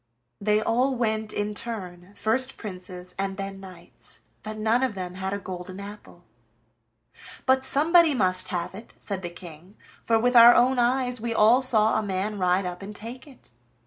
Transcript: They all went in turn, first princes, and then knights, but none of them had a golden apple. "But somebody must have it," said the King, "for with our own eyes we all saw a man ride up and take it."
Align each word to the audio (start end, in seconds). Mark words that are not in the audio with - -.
They 0.41 0.59
all 0.61 0.95
went 0.95 1.31
in 1.31 1.53
turn, 1.53 2.15
first 2.15 2.57
princes, 2.57 3.13
and 3.19 3.37
then 3.37 3.59
knights, 3.59 4.21
but 4.41 4.57
none 4.57 4.81
of 4.81 4.95
them 4.95 5.13
had 5.13 5.31
a 5.31 5.37
golden 5.37 5.79
apple. 5.79 6.25
"But 7.45 7.63
somebody 7.63 8.15
must 8.15 8.47
have 8.47 8.73
it," 8.73 8.95
said 8.97 9.21
the 9.21 9.29
King, 9.29 9.75
"for 10.03 10.17
with 10.17 10.35
our 10.35 10.55
own 10.55 10.79
eyes 10.79 11.21
we 11.21 11.35
all 11.35 11.61
saw 11.61 11.99
a 11.99 12.01
man 12.01 12.39
ride 12.39 12.65
up 12.65 12.81
and 12.81 12.95
take 12.95 13.27
it." 13.27 13.51